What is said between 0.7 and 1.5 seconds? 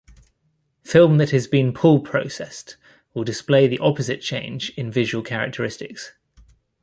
Film that has